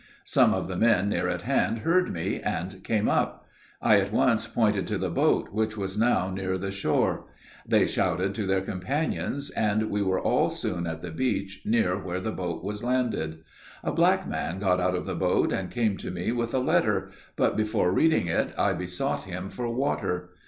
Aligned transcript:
Some 0.25 0.51
of 0.55 0.67
the 0.67 0.75
men 0.77 1.09
near 1.09 1.29
at 1.29 1.43
hand 1.43 1.81
heard 1.81 2.11
me, 2.11 2.39
and 2.41 2.83
came 2.83 3.07
up. 3.07 3.45
I 3.83 3.99
at 3.99 4.11
once 4.11 4.47
pointed 4.47 4.87
to 4.87 4.97
the 4.97 5.11
boat, 5.11 5.49
which 5.51 5.77
was 5.77 5.95
now 5.95 6.31
near 6.31 6.57
the 6.57 6.71
shore. 6.71 7.27
They 7.67 7.85
shouted 7.85 8.33
to 8.33 8.47
their 8.47 8.61
companions, 8.61 9.51
and 9.51 9.91
we 9.91 10.01
were 10.01 10.19
all 10.19 10.49
soon 10.49 10.87
at 10.87 11.03
the 11.03 11.11
beach 11.11 11.61
near 11.65 11.99
where 11.99 12.19
the 12.19 12.31
boat 12.31 12.63
was 12.63 12.83
landed. 12.83 13.43
A 13.83 13.91
black 13.91 14.27
man 14.27 14.57
got 14.57 14.79
out 14.79 14.95
of 14.95 15.05
the 15.05 15.13
boat, 15.13 15.53
and 15.53 15.69
came 15.69 15.97
to 15.97 16.09
me 16.09 16.31
with 16.31 16.55
a 16.55 16.57
letter 16.57 17.11
but, 17.35 17.55
before 17.55 17.91
reading 17.93 18.25
it, 18.25 18.55
I 18.57 18.73
besought 18.73 19.25
him 19.25 19.51
for 19.51 19.69
water. 19.69 20.31